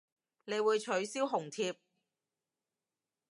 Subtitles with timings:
[0.45, 1.75] 你會取消紅帖